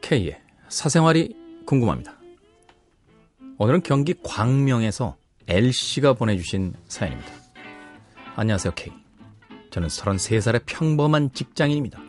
K의 0.00 0.40
사생활이 0.68 1.34
궁금합니다. 1.66 2.14
오늘은 3.58 3.82
경기 3.82 4.14
광명에서 4.22 5.16
L씨가 5.48 6.14
보내주신 6.14 6.74
사연입니다. 6.88 7.32
안녕하세요, 8.36 8.74
K. 8.74 8.92
저는 9.70 9.88
33살의 9.88 10.62
평범한 10.66 11.32
직장인입니다. 11.32 12.00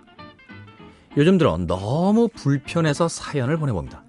요즘 1.18 1.38
들어 1.38 1.58
너무 1.58 2.28
불편해서 2.28 3.08
사연을 3.08 3.58
보내봅니다. 3.58 4.05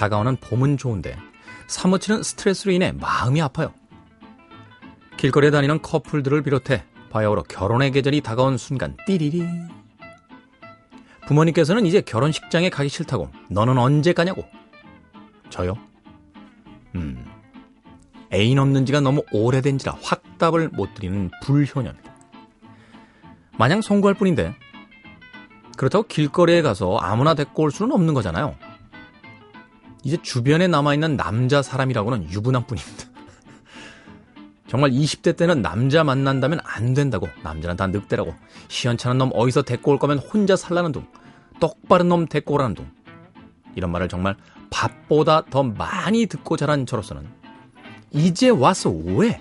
다가오는 0.00 0.36
봄은 0.36 0.78
좋은데 0.78 1.14
사무치는 1.66 2.22
스트레스로 2.22 2.72
인해 2.72 2.90
마음이 2.90 3.42
아파요. 3.42 3.74
길거리에 5.18 5.50
다니는 5.50 5.82
커플들을 5.82 6.42
비롯해 6.42 6.84
바야흐로 7.10 7.42
결혼의 7.42 7.90
계절이 7.90 8.22
다가온 8.22 8.56
순간 8.56 8.96
띠리리 9.06 9.46
부모님께서는 11.26 11.84
이제 11.84 12.00
결혼식장에 12.00 12.70
가기 12.70 12.88
싫다고 12.88 13.28
너는 13.50 13.76
언제 13.76 14.14
가냐고 14.14 14.46
저요? 15.50 15.76
음 16.94 17.26
애인 18.32 18.58
없는 18.58 18.86
지가 18.86 19.02
너무 19.02 19.22
오래된지라 19.32 19.98
확답을 20.00 20.70
못 20.70 20.94
드리는 20.94 21.30
불효녀입니다. 21.42 22.10
마냥 23.58 23.82
송구할 23.82 24.14
뿐인데 24.14 24.56
그렇다고 25.76 26.06
길거리에 26.06 26.62
가서 26.62 26.96
아무나 26.96 27.34
데리고 27.34 27.64
올 27.64 27.70
수는 27.70 27.92
없는 27.92 28.14
거잖아요. 28.14 28.56
이제 30.02 30.16
주변에 30.22 30.66
남아있는 30.68 31.16
남자 31.16 31.62
사람이라고는 31.62 32.30
유부남 32.30 32.66
뿐입니다. 32.66 33.10
정말 34.66 34.90
20대 34.90 35.36
때는 35.36 35.62
남자 35.62 36.04
만난다면 36.04 36.60
안 36.62 36.94
된다고 36.94 37.28
남자는 37.42 37.76
다 37.76 37.88
늑대라고. 37.88 38.34
시원찮은 38.68 39.18
놈 39.18 39.30
어디서 39.34 39.62
데리고 39.62 39.90
올 39.90 39.98
거면 39.98 40.18
혼자 40.18 40.54
살라는 40.54 40.92
둥 40.92 41.06
똑바른 41.60 42.08
놈 42.08 42.26
데리고 42.26 42.54
오라는 42.54 42.74
둥. 42.74 42.88
이런 43.74 43.90
말을 43.90 44.08
정말 44.08 44.36
밥보다 44.70 45.44
더 45.46 45.62
많이 45.62 46.26
듣고 46.26 46.56
자란 46.56 46.86
저로서는 46.86 47.28
이제 48.12 48.48
와서 48.48 48.90
왜? 48.90 49.40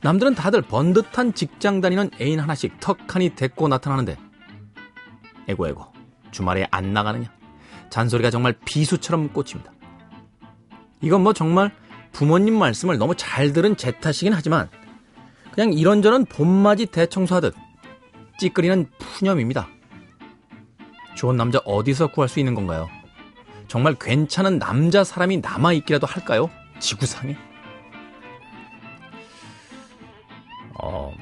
남들은 0.00 0.34
다들 0.34 0.62
번듯한 0.62 1.34
직장 1.34 1.80
다니는 1.80 2.10
애인 2.20 2.38
하나씩 2.38 2.78
턱하니 2.78 3.34
데리고 3.34 3.68
나타나는데 3.68 4.16
에고 5.48 5.66
에고 5.66 5.86
주말에 6.30 6.66
안 6.70 6.92
나가느냐 6.92 7.32
잔소리가 7.94 8.30
정말 8.30 8.54
비수처럼 8.64 9.32
꽂힙니다. 9.32 9.72
이건 11.00 11.22
뭐 11.22 11.32
정말 11.32 11.72
부모님 12.10 12.58
말씀을 12.58 12.98
너무 12.98 13.14
잘 13.14 13.52
들은 13.52 13.76
제 13.76 13.92
탓이긴 13.92 14.32
하지만 14.32 14.68
그냥 15.52 15.72
이런저런 15.72 16.24
봄맞이 16.24 16.86
대청소하듯 16.86 17.54
찌끄리는 18.38 18.90
푸념입니다. 18.98 19.68
좋은 21.14 21.36
남자 21.36 21.60
어디서 21.64 22.08
구할 22.08 22.28
수 22.28 22.40
있는 22.40 22.56
건가요? 22.56 22.88
정말 23.68 23.94
괜찮은 23.94 24.58
남자 24.58 25.04
사람이 25.04 25.36
남아있기라도 25.36 26.08
할까요? 26.08 26.50
지구상에? 26.80 27.36
어, 30.82 31.12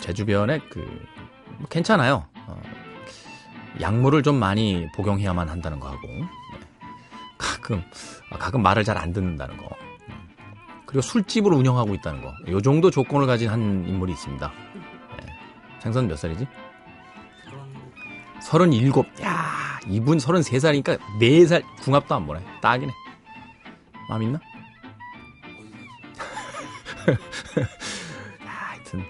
제 0.00 0.14
주변에 0.14 0.60
그, 0.70 0.78
뭐 1.58 1.68
괜찮아요. 1.68 2.26
어, 3.74 3.80
약물을 3.80 4.22
좀 4.22 4.38
많이 4.38 4.86
복용해야만 4.94 5.48
한다는 5.48 5.80
거 5.80 5.88
하고, 5.88 6.06
네. 6.08 6.24
가끔, 7.38 7.82
아, 8.30 8.38
가끔 8.38 8.62
말을 8.62 8.84
잘 8.84 8.96
안 8.96 9.12
듣는다는 9.12 9.56
거. 9.56 9.68
그리고 10.86 11.02
술집을 11.02 11.52
운영하고 11.52 11.94
있다는 11.94 12.22
거. 12.22 12.32
요 12.48 12.60
정도 12.60 12.90
조건을 12.90 13.26
가진 13.26 13.48
한 13.50 13.84
인물이 13.88 14.12
있습니다. 14.12 14.52
네. 15.18 15.26
생선 15.80 16.06
몇 16.06 16.16
살이지? 16.16 16.46
37. 18.40 18.92
야, 19.22 19.80
이분 19.88 20.18
33살이니까 20.18 20.98
4살 21.18 21.64
궁합도 21.80 22.14
안 22.14 22.26
보네. 22.26 22.40
딱이네. 22.60 22.92
마음 24.08 24.22
있나? 24.22 24.38
야, 27.10 27.16
하여튼 28.46 29.04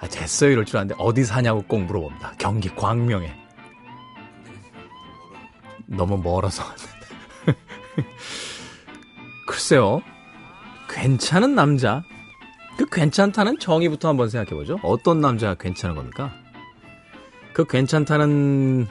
아, 0.00 0.08
됐어요 0.08 0.50
이럴 0.50 0.64
줄 0.64 0.76
알았는데 0.76 1.00
어디 1.02 1.24
사냐고 1.24 1.62
꼭 1.62 1.82
물어봅니다. 1.84 2.34
경기 2.38 2.68
광명에. 2.68 3.32
너무 5.90 6.18
멀어서. 6.18 6.62
글쎄요. 9.46 10.02
괜찮은 10.88 11.54
남자. 11.54 12.02
그 12.78 12.86
괜찮다는 12.86 13.58
정의부터 13.58 14.08
한번 14.08 14.28
생각해보죠. 14.28 14.78
어떤 14.82 15.20
남자가 15.20 15.54
괜찮은 15.54 15.96
겁니까? 15.96 16.32
그 17.52 17.66
괜찮다는 17.66 18.86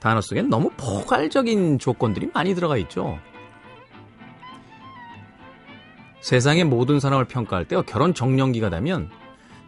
단어 0.00 0.20
속엔 0.20 0.48
너무 0.48 0.70
포괄적인 0.76 1.78
조건들이 1.78 2.30
많이 2.32 2.54
들어가 2.54 2.76
있죠. 2.78 3.18
세상의 6.22 6.64
모든 6.64 7.00
사람을 7.00 7.26
평가할 7.26 7.68
때 7.68 7.80
결혼 7.86 8.14
정년기가 8.14 8.70
되면 8.70 9.10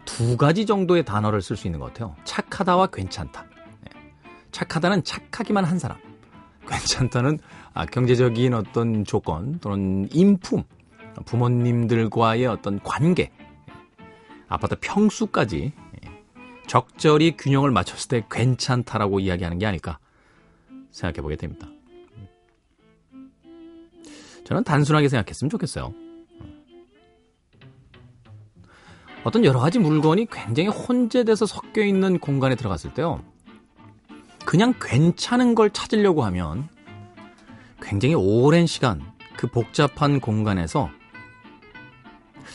두 0.07 0.39
가지 0.39 0.65
정도의 0.65 1.05
단어를 1.05 1.43
쓸 1.43 1.57
수 1.57 1.67
있는 1.67 1.81
것 1.81 1.93
같아요. 1.93 2.17
착하다와 2.25 2.87
괜찮다. 2.89 3.45
네. 3.83 3.91
착하다는 4.53 5.05
착하기만 5.05 5.65
한 5.65 5.79
사람. 5.79 5.99
괜찮다는 6.67 7.39
아, 7.75 7.87
경제적인 7.87 8.55
어떤 8.55 9.05
조건 9.05 9.59
또는 9.61 10.09
인품, 10.13 10.65
부모님들과의 11.25 12.47
어떤 12.47 12.81
관계, 12.83 13.31
아파트 14.49 14.77
평수까지 14.81 15.73
적절히 16.67 17.37
균형을 17.37 17.71
맞췄을 17.71 18.09
때 18.09 18.27
괜찮다라고 18.31 19.21
이야기하는 19.21 19.59
게 19.59 19.67
아닐까 19.67 19.99
생각해 20.91 21.23
보게 21.23 21.37
됩니다. 21.37 21.69
저는 24.45 24.65
단순하게 24.65 25.09
생각했으면 25.09 25.51
좋겠어요. 25.51 25.93
어떤 29.25 29.45
여러 29.45 29.59
가지 29.59 29.81
물건이 29.81 30.27
굉장히 30.31 30.69
혼재돼서 30.69 31.47
섞여 31.47 31.83
있는 31.83 32.19
공간에 32.21 32.55
들어갔을 32.55 32.95
때요. 32.95 33.25
그냥 34.47 34.73
괜찮은 34.81 35.55
걸 35.55 35.71
찾으려고 35.71 36.25
하면 36.25 36.69
굉장히 37.83 38.15
오랜 38.15 38.67
시간 38.67 39.03
그 39.37 39.49
복잡한 39.49 40.21
공간에서 40.21 40.89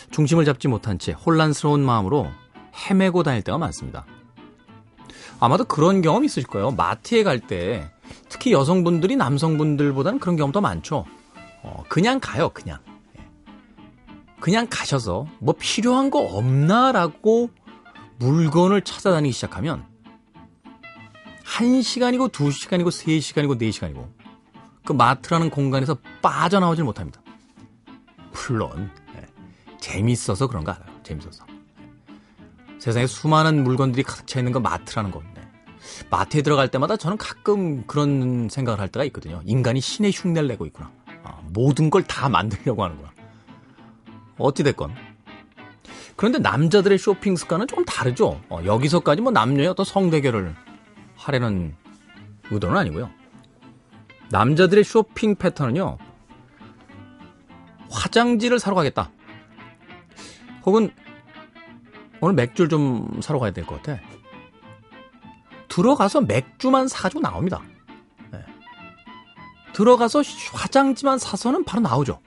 중심을 0.09 0.45
잡지 0.45 0.67
못한 0.67 0.97
채 0.97 1.11
혼란스러운 1.11 1.81
마음으로 1.85 2.27
헤매고 2.73 3.23
다닐 3.23 3.43
때가 3.43 3.57
많습니다. 3.57 4.05
아마도 5.39 5.65
그런 5.65 6.01
경험 6.01 6.23
있으실 6.23 6.47
거예요. 6.47 6.71
마트에 6.71 7.23
갈 7.23 7.39
때 7.39 7.91
특히 8.29 8.53
여성분들이 8.53 9.17
남성분들보다는 9.17 10.19
그런 10.19 10.37
경험 10.37 10.51
도 10.51 10.61
많죠. 10.61 11.05
어, 11.61 11.83
그냥 11.89 12.19
가요, 12.21 12.49
그냥. 12.49 12.79
예. 13.17 13.25
그냥 14.39 14.67
가셔서 14.69 15.27
뭐 15.39 15.53
필요한 15.59 16.09
거 16.09 16.19
없나라고 16.19 17.49
물건을 18.19 18.81
찾아다니기 18.81 19.33
시작하면 19.33 19.90
1시간이고 21.51 22.31
2시간이고 22.31 22.87
3시간이고 22.87 23.59
4시간이고 23.59 24.07
그 24.85 24.93
마트라는 24.93 25.49
공간에서 25.49 25.97
빠져나오질 26.21 26.83
못합니다. 26.83 27.21
물론 28.31 28.89
예, 29.15 29.25
재밌어서 29.79 30.47
그런 30.47 30.63
거 30.63 30.71
알아요. 30.71 30.87
재밌어서. 31.03 31.45
세상에 32.79 33.05
수많은 33.05 33.63
물건들이 33.63 34.03
가득 34.03 34.25
차 34.27 34.39
있는 34.39 34.51
건 34.53 34.63
마트라는 34.63 35.11
건데 35.11 35.41
마트에 36.09 36.41
들어갈 36.41 36.69
때마다 36.69 36.97
저는 36.97 37.17
가끔 37.17 37.85
그런 37.85 38.47
생각을 38.49 38.79
할 38.79 38.87
때가 38.87 39.03
있거든요. 39.05 39.41
인간이 39.45 39.81
신의 39.81 40.11
흉내를 40.13 40.47
내고 40.47 40.65
있구나. 40.65 40.91
아, 41.23 41.39
모든 41.53 41.89
걸 41.89 42.03
다 42.03 42.29
만들려고 42.29 42.83
하는구나. 42.83 43.11
어찌됐건. 44.37 44.95
그런데 46.15 46.39
남자들의 46.39 46.97
쇼핑 46.97 47.35
습관은 47.35 47.67
좀 47.67 47.83
다르죠. 47.85 48.41
어, 48.49 48.59
여기서까지 48.65 49.21
뭐 49.21 49.31
남녀의 49.31 49.67
어떤 49.69 49.85
성대결을 49.85 50.55
하려는 51.21 51.75
의도는 52.49 52.77
아니고요. 52.77 53.09
남자들의 54.29 54.83
쇼핑 54.83 55.35
패턴은요. 55.35 55.97
화장지를 57.89 58.59
사러 58.59 58.75
가겠다. 58.75 59.11
혹은 60.65 60.93
오늘 62.21 62.35
맥주를 62.35 62.69
좀 62.69 63.19
사러 63.21 63.39
가야 63.39 63.51
될 63.51 63.65
것 63.65 63.81
같아. 63.81 63.99
들어가서 65.67 66.21
맥주만 66.21 66.87
사가지고 66.87 67.21
나옵니다. 67.21 67.61
네. 68.31 68.39
들어가서 69.73 70.21
화장지만 70.53 71.17
사서는 71.17 71.63
바로 71.65 71.81
나오죠. 71.81 72.19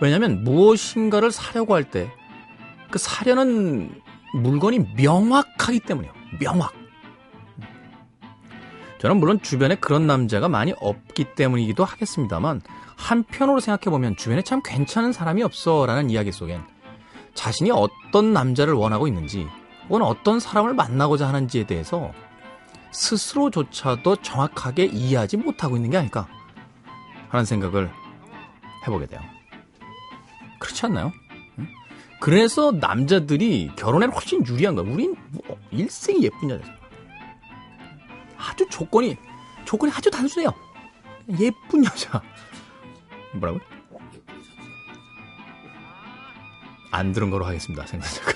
왜냐하면 0.00 0.44
무엇인가를 0.44 1.30
사려고 1.30 1.74
할 1.74 1.90
때 1.90 2.10
그 2.90 2.98
사려는 2.98 4.00
물건이 4.34 4.80
명확하기 4.96 5.78
때문이에요. 5.80 6.12
명확. 6.40 6.72
저는 9.00 9.16
물론 9.16 9.40
주변에 9.40 9.76
그런 9.76 10.06
남자가 10.06 10.48
많이 10.48 10.74
없기 10.78 11.34
때문이기도 11.34 11.84
하겠습니다만 11.84 12.60
한편으로 12.96 13.58
생각해보면 13.58 14.16
주변에 14.16 14.42
참 14.42 14.60
괜찮은 14.62 15.12
사람이 15.12 15.42
없어 15.42 15.86
라는 15.86 16.10
이야기 16.10 16.30
속엔 16.30 16.60
자신이 17.32 17.70
어떤 17.70 18.34
남자를 18.34 18.74
원하고 18.74 19.08
있는지 19.08 19.48
혹은 19.88 20.02
어떤 20.02 20.38
사람을 20.38 20.74
만나고자 20.74 21.26
하는지에 21.26 21.64
대해서 21.64 22.12
스스로조차도 22.92 24.16
정확하게 24.16 24.86
이해하지 24.86 25.38
못하고 25.38 25.76
있는 25.76 25.90
게 25.90 25.96
아닐까 25.96 26.28
하는 27.30 27.46
생각을 27.46 27.90
해보게 28.86 29.06
돼요. 29.06 29.20
그렇지 30.58 30.84
않나요? 30.86 31.10
그래서 32.20 32.70
남자들이 32.70 33.70
결혼에는 33.76 34.12
훨씬 34.12 34.46
유리한 34.46 34.74
거야. 34.74 34.84
우린 34.84 35.16
뭐 35.30 35.56
일생이 35.70 36.22
예쁜 36.22 36.50
여자. 36.50 36.79
아주 38.40 38.66
조건이 38.68 39.16
조건이 39.64 39.92
아주 39.92 40.10
단순해요. 40.10 40.50
예쁜 41.38 41.84
여자. 41.84 42.22
뭐라고? 43.34 43.60
안 46.90 47.12
들은 47.12 47.30
거로 47.30 47.44
하겠습니다. 47.44 47.86
생산자가. 47.86 48.32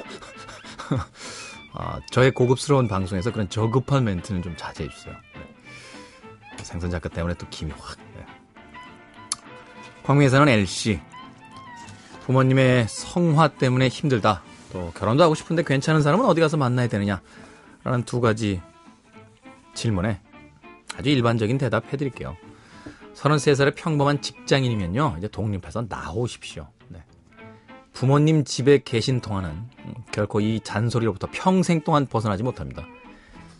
아, 1.74 1.98
저의 2.12 2.30
고급스러운 2.30 2.86
방송에서 2.86 3.32
그런 3.32 3.48
저급한 3.48 4.04
멘트는 4.04 4.42
좀 4.42 4.56
자제해 4.56 4.88
주세요. 4.88 5.14
생선 6.62 6.90
작가 6.90 7.08
때문에 7.08 7.34
또 7.34 7.46
김이 7.50 7.72
확. 7.72 7.98
네. 8.14 8.24
광명에서는 10.04 10.48
LC. 10.48 11.00
부모님의 12.26 12.86
성화 12.88 13.48
때문에 13.48 13.88
힘들다. 13.88 14.42
또 14.72 14.92
결혼도 14.92 15.22
하고 15.22 15.34
싶은데 15.34 15.62
괜찮은 15.62 16.02
사람은 16.02 16.24
어디 16.26 16.40
가서 16.40 16.56
만나야 16.56 16.86
되느냐. 16.86 17.20
라는 17.82 18.02
두 18.04 18.20
가지 18.20 18.62
질문에 19.74 20.20
아주 20.96 21.08
일반적인 21.10 21.58
대답 21.58 21.92
해드릴게요. 21.92 22.36
33살의 23.14 23.74
평범한 23.76 24.20
직장인이면요. 24.20 25.16
이제 25.18 25.28
독립해서 25.28 25.86
나오십시오. 25.88 26.68
네. 26.88 27.02
부모님 27.92 28.44
집에 28.44 28.82
계신 28.84 29.20
동안은 29.20 29.70
결코 30.12 30.40
이 30.40 30.60
잔소리로부터 30.60 31.28
평생 31.32 31.82
동안 31.82 32.06
벗어나지 32.06 32.42
못합니다. 32.42 32.84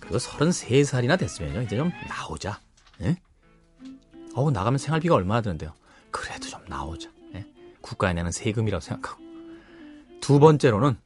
그리고 0.00 0.19
33살이나 0.19 1.19
됐으면요. 1.19 1.62
이제 1.62 1.76
좀 1.76 1.93
나오자. 2.08 2.61
예? 3.02 3.16
어우, 4.34 4.50
나가면 4.50 4.78
생활비가 4.78 5.14
얼마나 5.14 5.40
드는데요. 5.40 5.72
그래도 6.11 6.49
좀 6.49 6.61
나오자. 6.69 7.11
예? 7.34 7.46
국가에 7.81 8.12
내는 8.12 8.32
세금이라고 8.32 8.81
생각하고. 8.81 9.22
두 10.20 10.38
번째로는 10.40 10.96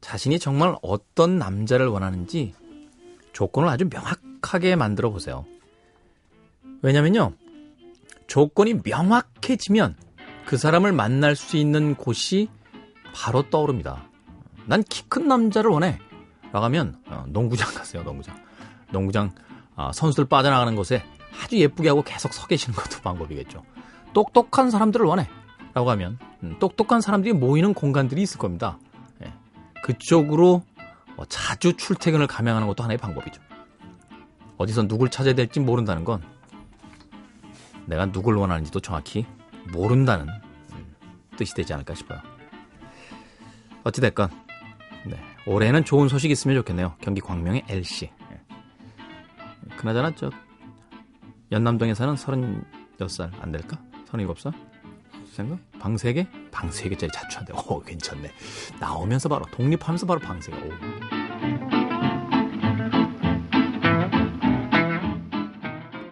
자신이 0.00 0.38
정말 0.38 0.76
어떤 0.82 1.38
남자를 1.38 1.86
원하는지 1.86 2.54
조건을 3.36 3.68
아주 3.68 3.86
명확하게 3.92 4.76
만들어 4.76 5.10
보세요. 5.10 5.44
왜냐면요. 6.80 7.34
조건이 8.28 8.80
명확해지면 8.82 9.94
그 10.46 10.56
사람을 10.56 10.92
만날 10.92 11.36
수 11.36 11.58
있는 11.58 11.96
곳이 11.96 12.48
바로 13.14 13.42
떠오릅니다. 13.50 14.08
난 14.64 14.82
키 14.82 15.04
큰 15.10 15.28
남자를 15.28 15.70
원해. 15.70 15.98
라가면 16.50 16.96
어, 17.08 17.24
농구장 17.28 17.74
가세요. 17.74 18.02
농구장. 18.04 18.34
농구장 18.90 19.34
어, 19.76 19.90
선수들 19.92 20.24
빠져나가는 20.24 20.74
곳에 20.74 21.04
아주 21.44 21.58
예쁘게 21.58 21.90
하고 21.90 22.02
계속 22.02 22.32
서 22.32 22.46
계시는 22.46 22.74
것도 22.74 23.02
방법이겠죠. 23.02 23.62
똑똑한 24.14 24.70
사람들을 24.70 25.04
원해. 25.04 25.28
라고 25.74 25.90
하면 25.90 26.18
음, 26.42 26.56
똑똑한 26.58 27.02
사람들이 27.02 27.34
모이는 27.34 27.74
공간들이 27.74 28.22
있을 28.22 28.38
겁니다. 28.38 28.78
예. 29.22 29.30
그쪽으로 29.82 30.62
뭐 30.62 30.75
자주 31.24 31.74
출퇴근을 31.76 32.26
감행하는 32.26 32.66
것도 32.68 32.82
하나의 32.82 32.98
방법이죠. 32.98 33.40
어디서 34.58 34.86
누굴 34.88 35.10
찾아야 35.10 35.34
될지 35.34 35.60
모른다는 35.60 36.04
건 36.04 36.22
내가 37.86 38.06
누굴 38.06 38.36
원하는지도 38.36 38.80
정확히 38.80 39.26
모른다는 39.72 40.28
음, 40.72 40.94
뜻이 41.36 41.54
되지 41.54 41.72
않을까 41.72 41.94
싶어요. 41.94 42.20
어찌됐건 43.84 44.30
네, 45.06 45.20
올해는 45.46 45.84
좋은 45.84 46.08
소식 46.08 46.30
있으면 46.30 46.56
좋겠네요. 46.56 46.96
경기 47.00 47.20
광명의 47.20 47.64
LC. 47.68 48.10
예. 48.32 49.76
그나저나 49.76 50.14
저 50.16 50.30
연남동에 51.52 51.94
사는 51.94 52.14
36살 52.14 53.30
안 53.40 53.52
될까? 53.52 53.80
37살? 54.10 54.52
생각? 55.32 55.58
방 55.78 55.94
3개? 55.94 56.26
방 56.56 56.70
3개짜리 56.70 57.12
자취한대. 57.12 57.52
오, 57.52 57.80
괜찮네. 57.82 58.32
나오면서 58.80 59.28
바로 59.28 59.44
독립하면서 59.50 60.06
바로 60.06 60.20
방 60.20 60.40
3개. 60.40 61.72
오. 61.72 61.75